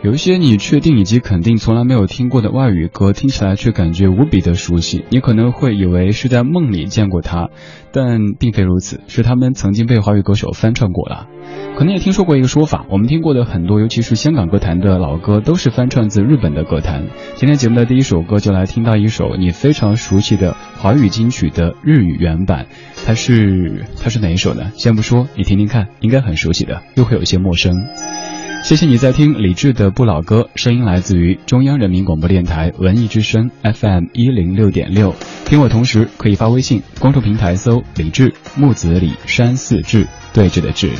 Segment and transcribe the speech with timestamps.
[0.00, 5.04] 有一些你确定以及肯定从来没有听过的外语歌，听起来却感觉无比的熟悉。
[5.10, 7.50] 你可能会以为是在梦里见过它，
[7.92, 11.26] 但并非如此，是他们曾经被华语歌手翻唱过了。
[11.76, 17.08] 可能也听说过一个说法，我们听过的很多，尤其是香港歌坛的老歌，都是翻唱自日本的歌坛。
[17.34, 22.66] 今天节目的第一首歌就来听到一首你非常熟悉的华语金曲的日语原版，
[23.04, 24.70] 它是它是哪一首呢？
[24.76, 27.74] 先不说，你听听看，应该很熟悉的，又会有一些陌生。
[28.68, 35.14] 谢谢你在听李志的不老歌，声音来自于中央人民广播电台文艺之声 FM 一零六点六。
[35.46, 40.90] 听我同时可以发微信，公众平台搜李志木子李山寺志对峙的志。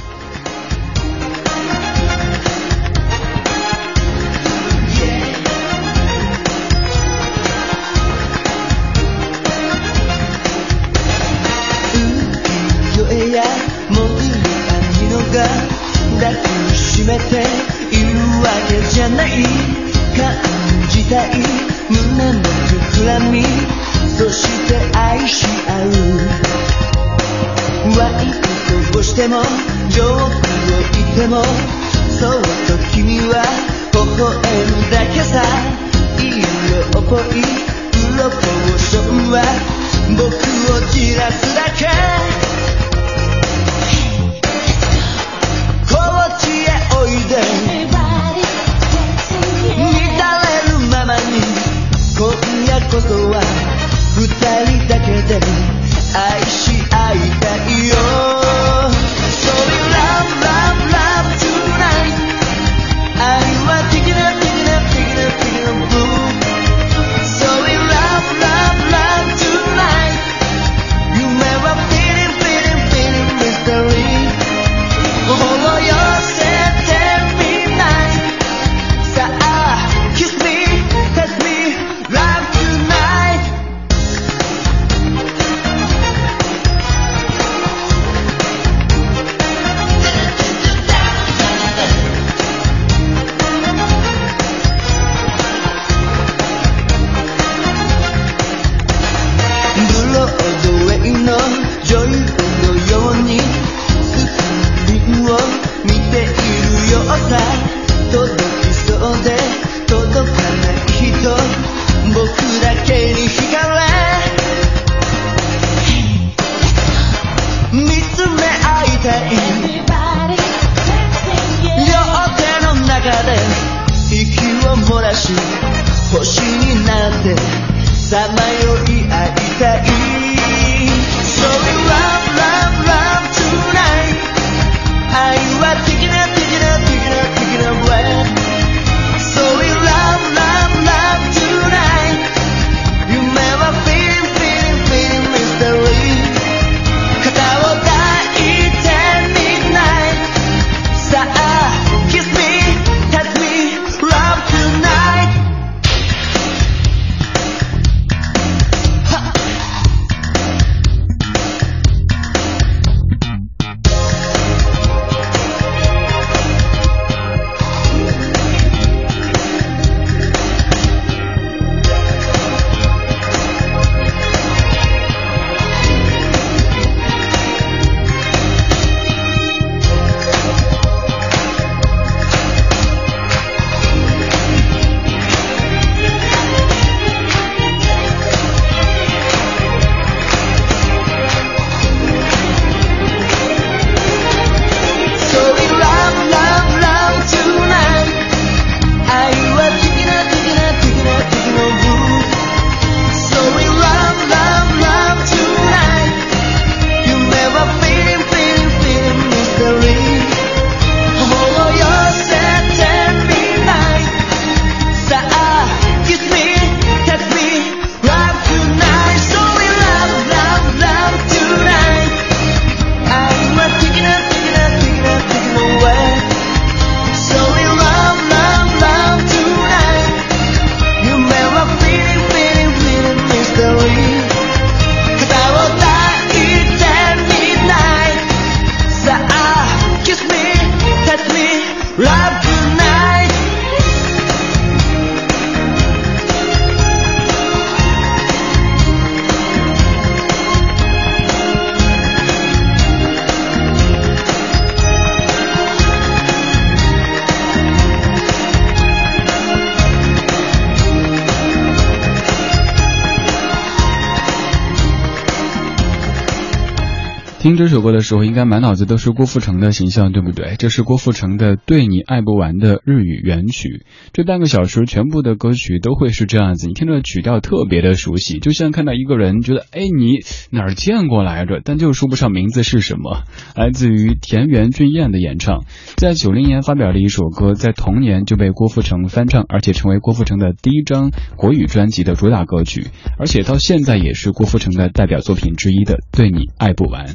[267.49, 270.57] 听这首歌的时候，应该满脑子都是郭富城的形象，对不对？
[270.59, 273.87] 这是郭富城的《对你爱不完》的日语原曲。
[274.13, 280.19] 这半个小时全部的歌曲都会是这样子，你听着曲调特别的熟悉，就像看到一个人，觉得哎，你
[280.51, 281.63] 哪儿见过来着？
[281.65, 283.23] 但就说不上名字是什么。
[283.57, 285.65] 来自于田园俊彦的演唱，
[285.97, 297.07] 在九零年发表的一首歌，在同年就被郭富城翻唱，而且成为郭富城的第一张国语专辑的主打歌曲，而且到现在也是郭富城的代表作品之一的《对你爱不完》。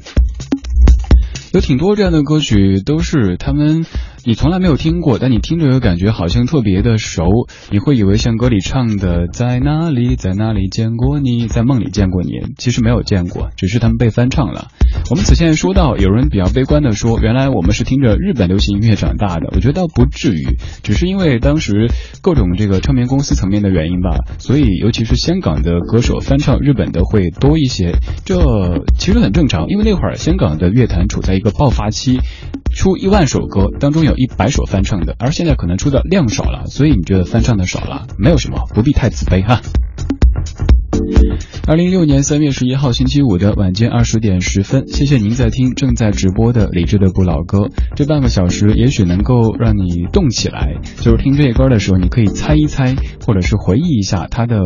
[1.54, 3.86] 有挺多这样的歌曲，都是他们。
[4.26, 7.26] 你从来没有听过，但你听着又感觉好像特别的熟。
[7.72, 14.70] 你会以为像歌里唱的“在哪里，在哪里见过你，在梦里见过你”，其实没有见过，只是他们被翻唱了。
[15.10, 19.50] 我们此前说到，有人比较悲观的说，原来我们是听着日本流行音乐长大的。
[19.56, 21.92] 我觉得倒不至于，只是因为当时
[22.22, 27.98] 各种这个唱片公司层面的原因吧，所以尤其是香港的歌手翻唱日本的会多一些。
[28.24, 32.22] 这其实很正常，因为那会儿香港的乐坛处在一个爆发期。
[32.76, 39.62] 出一万首歌当中有一百首翻唱的，而现在可能出的量少了，所以你觉得翻唱的少了，没有什么，不必太自卑哈。
[41.68, 52.96] 二零一六年三月十一号星期五的晚间二十点十分，谢谢您在听正在直播的李志的不老歌，这半个小时也许能够让你动起来，就是听这些歌的时候，你可以猜一猜，
[53.26, 54.60] 或者是回忆一下它的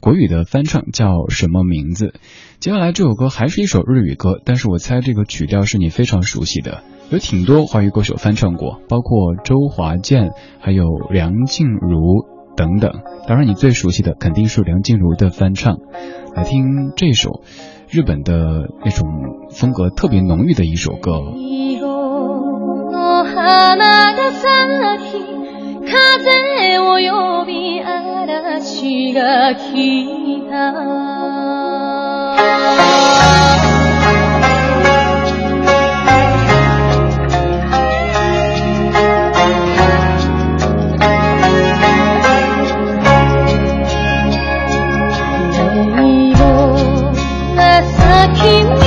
[0.00, 2.14] 国语的翻唱叫什么名字。
[2.58, 6.82] 接下来这首歌还是一首日语歌，但是我猜这个曲调是你非常熟悉的。
[7.10, 10.30] 有挺多华语歌手翻唱过包括周华健
[10.60, 12.24] 还有梁静茹
[12.56, 13.02] 等等。
[13.26, 15.78] 当然你最熟悉的肯定是梁静茹的翻唱。
[16.36, 17.42] 来听这首
[17.88, 19.08] 日本的那种
[19.50, 21.10] 风格特别浓郁的一首歌
[48.42, 48.79] You.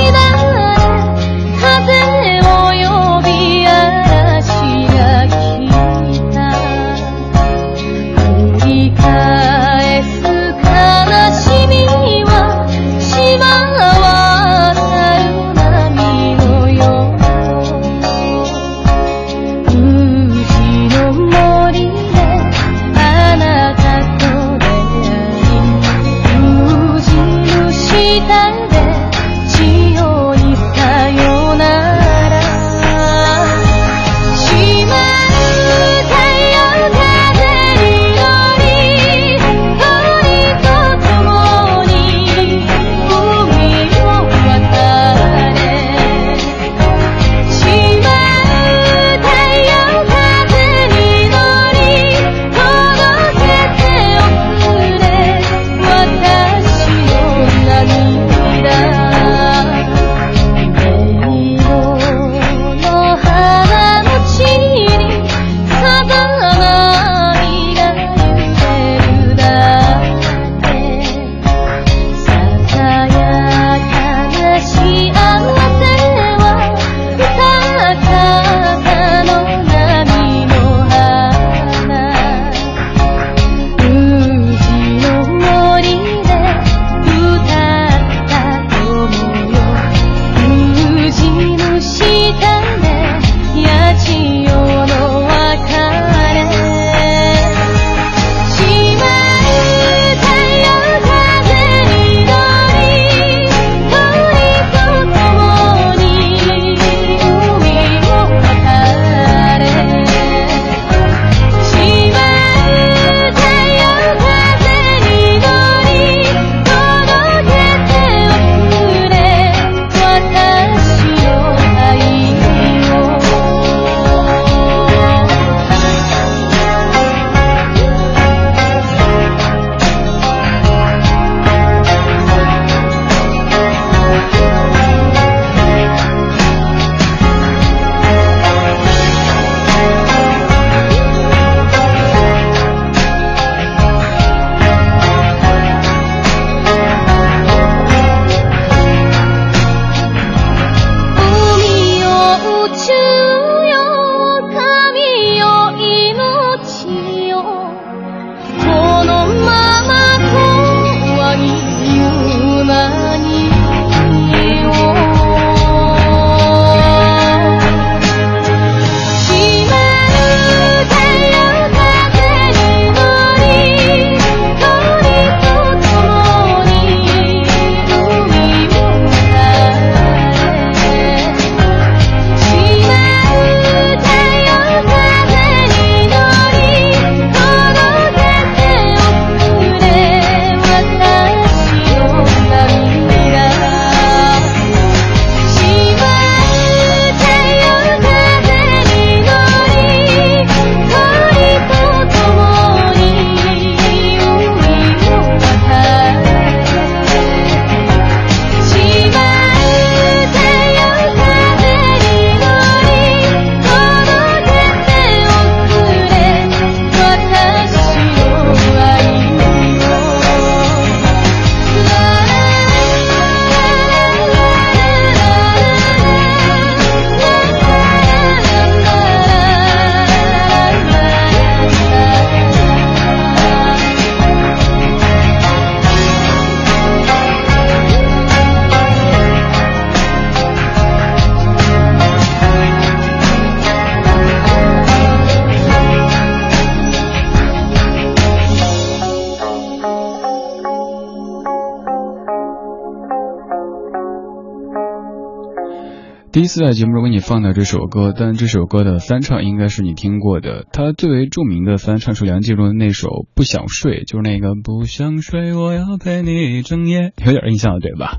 [256.34, 260.66] 第一次在节目中给你放的这首歌，但这首歌的翻唱应该是你听过的。
[260.72, 268.18] 它最为著名的翻唱是梁静茹的那首《不想睡》，就是那个不想睡，我要陪你一整夜，有点印象对吧？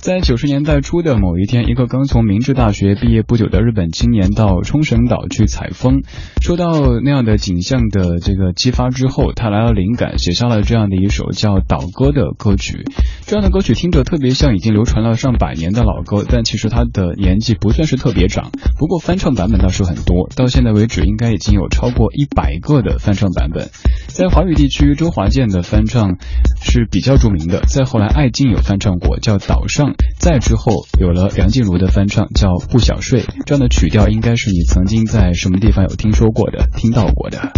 [0.00, 6.00] 在九十年代初的某一天，一个刚从明治大学毕业不久的日本青年到冲绳岛去采风，
[6.40, 12.82] 受到那样的景象的这个激发之后，他来了灵感，写下了这样的一首叫《岛歌》的歌曲。
[13.26, 18.50] 这样的歌曲听着特别像已经流传了上百年的老歌，但其实它的年纪不算是特别长。
[18.78, 23.68] 不过翻唱版本倒是很多，到现在为止应该已经有超过一百个的翻唱版本。
[24.08, 26.16] 在华语地区，周华健的翻唱
[26.62, 29.88] 是比较著名的，再后来艾敬有翻唱过，叫《岛上》。
[30.18, 37.52] 再之后有了梁静茹的翻唱，叫《不想睡》，这样的曲调应该是你曾经在什么地方有听说过的、听到过的。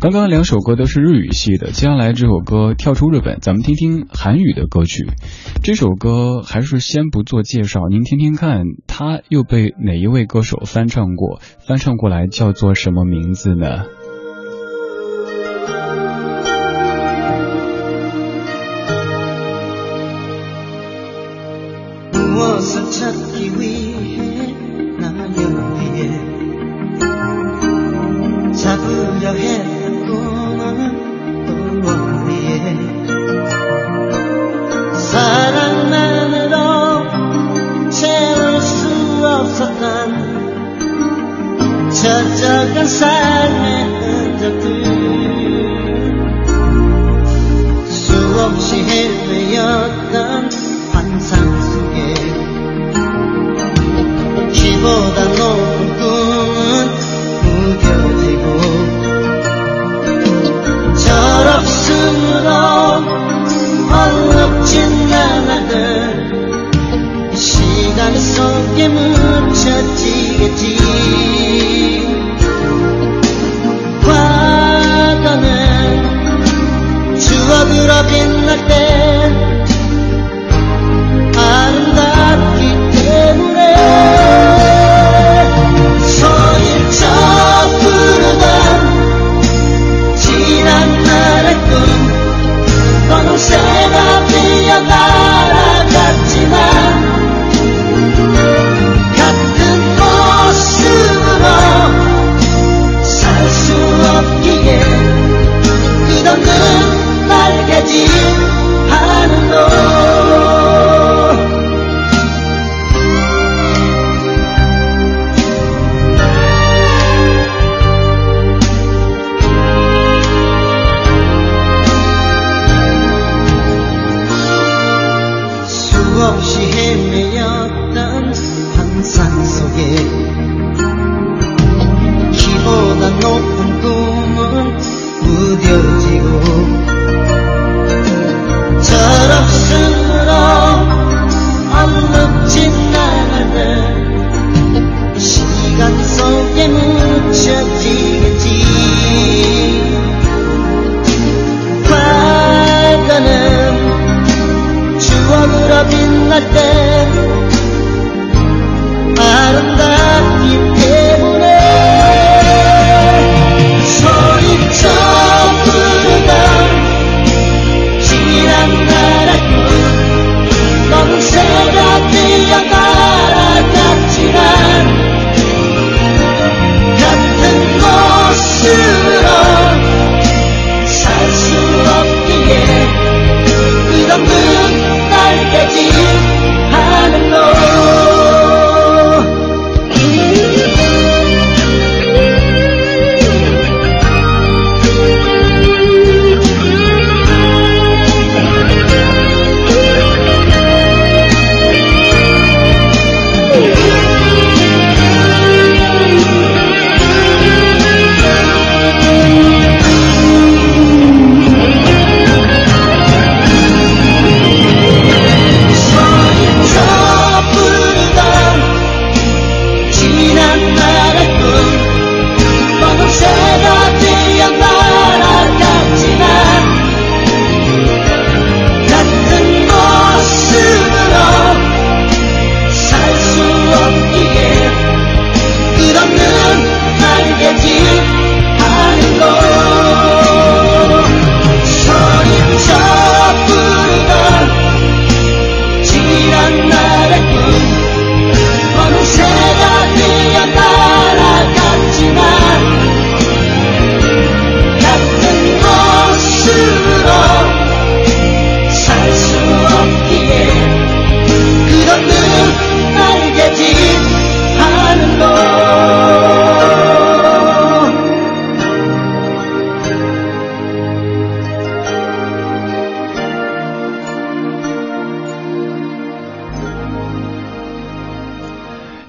[0.00, 5.06] 刚刚两首歌都是日语系的，接下来这首歌跳出日本，咱们听听韩语的歌曲。
[5.62, 11.40] 这首歌还是先不做介绍，您听听看，它又被哪一位歌手翻唱过？
[11.66, 13.84] 翻唱过来叫做什么名字呢？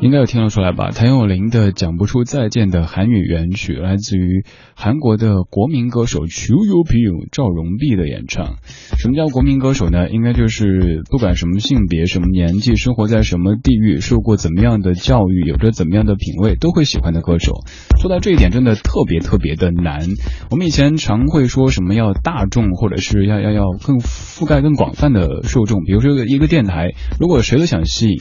[0.04, 0.90] 应该有听得出来吧？
[0.90, 4.44] 谭咏麟的《讲不出再见》的韩语原曲，来自于
[4.76, 8.58] 韩国的国民歌手 Chu Yu 赵荣碧的演唱。
[9.00, 10.10] 什么叫国民歌手呢？
[10.10, 17.64] 应该就是不管什么性别、什么年纪、生活在什么地域、受过怎么样的教育、有着怎么样的品味，都会喜欢的歌手。
[17.98, 20.02] 做到这一点真的特别特别的难。
[20.52, 25.86] 我们以前常会说什么要大众，或者是要要要更覆盖更广泛的受众。
[25.86, 26.90] 比如说一个电台，
[27.22, 28.18] 如果谁都想吸引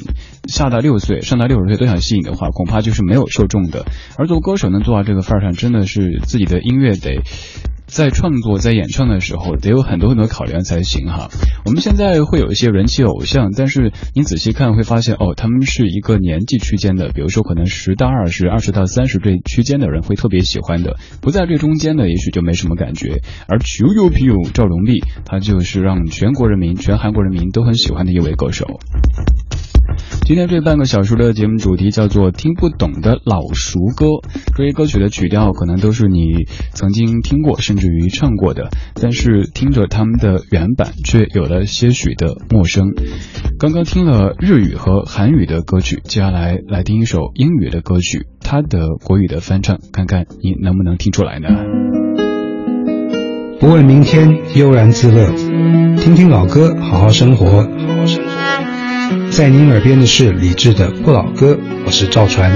[0.46, 3.84] 下到六岁、上到六十都想吸引的话，恐怕就是没有受众的。
[4.18, 7.22] 而做歌手能做到这个份儿上，真的是自己的音乐得。
[7.84, 11.28] 在创作、在演唱的时候，得有很多很多考量才行哈。
[11.66, 23.20] 我们现在会有一些人气偶像，但是你仔细看会发现，哦，他们是一个年纪区间的，比如说可能十到二十、二十到三十这区间的人会特别喜欢的，不在这中间的，也许就没什么感觉。
[23.46, 28.80] 而 Q U P U 赵荣丽，他就是让全国人民、全韩国人民都很喜欢的一位歌手。
[30.24, 34.06] 今天这半个小时的节目主题叫做“听不懂的老熟歌”，
[34.56, 42.92] 这些歌曲的曲调可能都是你曾经听过，甚至于唱过的，但是听着他们的原版却有了些许的陌生。
[43.58, 51.48] 刚刚听了日语和韩语的歌曲，接下来来听一首英语的歌曲，它的国语的翻唱，看看你能不能听出来呢？
[53.60, 55.28] 不问明天，悠然自乐，
[55.96, 57.46] 听听老歌，好好生活。
[57.46, 58.31] 好好生活。
[59.34, 62.52] 在您耳边的是李志的不老歌，我是赵传。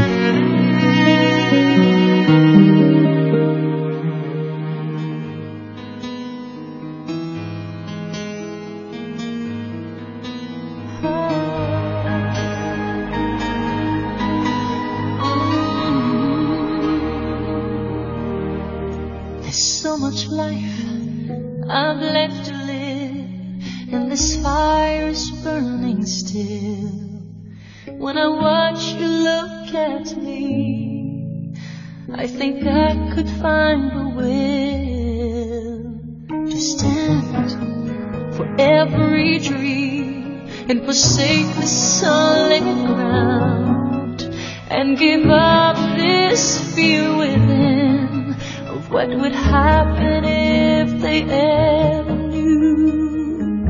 [48.96, 53.66] What would happen if they ever knew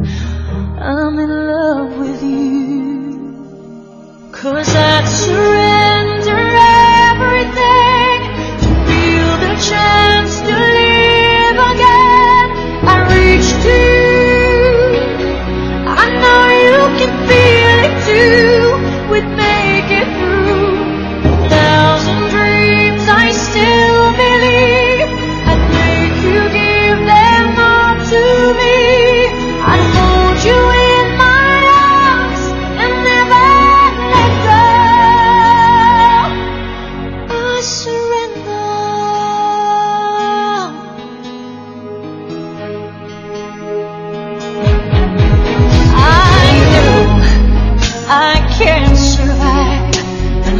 [0.78, 4.30] I'm in love with you?
[4.30, 5.65] Cause that's surrender.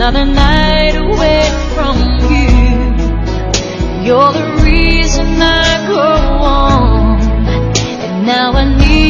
[0.06, 1.42] another night away
[1.74, 1.96] from
[2.30, 2.46] you.
[4.04, 6.00] You're the reason I go
[6.44, 7.20] on,
[7.76, 9.05] and now I need.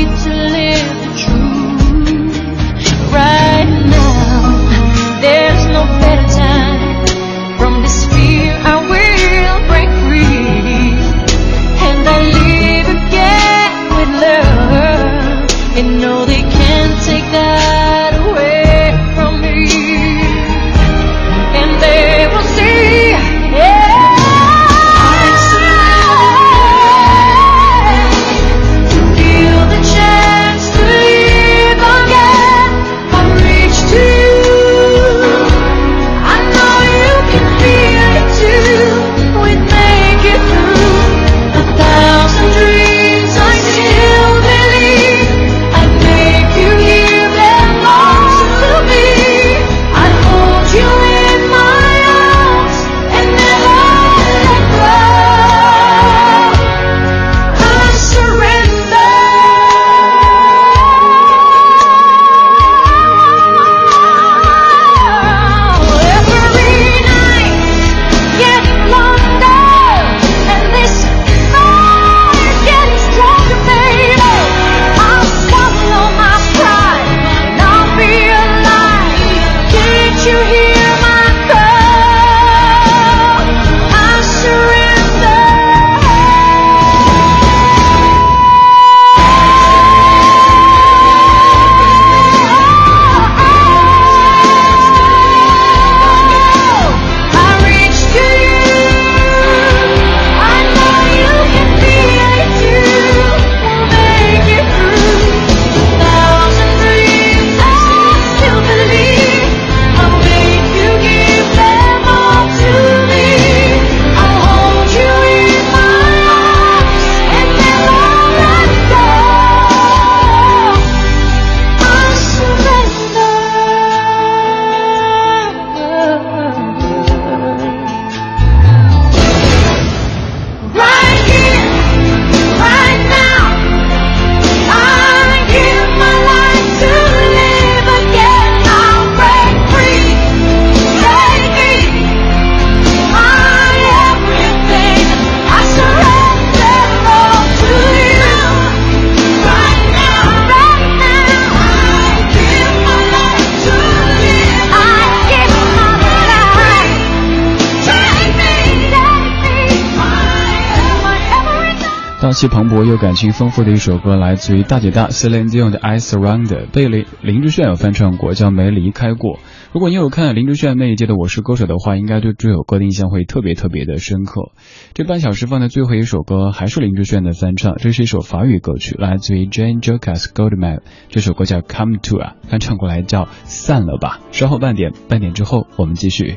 [162.36, 169.36] 气蓬勃又感情丰富的一首歌，来自于大姐大 Celine Dion 的《I Surround，》，被林林志炫有翻唱过，叫《没离开过》。
[169.72, 174.52] 如果你有看林志炫那一届的《我是歌手》的话，应该对这首歌的印象会特别特别的深刻。
[174.92, 184.20] 这半小时放在最后一首歌，还是林志炫的翻唱，这是一首法语歌曲，来自于 Jane Jocas Goldman，这首歌叫《Come To》啊，翻唱过来叫散了吧。
[184.30, 186.36] 稍后半点，半点之后我们继续。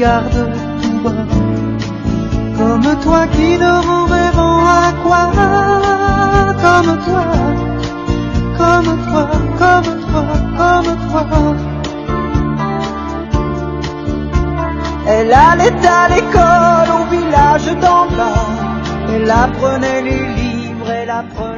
[0.00, 1.26] tout bas,
[2.56, 5.30] comme toi qui dort en rêvant à quoi,
[6.62, 7.24] comme toi,
[8.56, 10.24] comme toi, comme toi,
[10.56, 11.54] comme toi.
[15.06, 18.46] Elle allait à l'école au village d'en bas.
[19.12, 21.49] Elle apprenait les livres, elle apprenait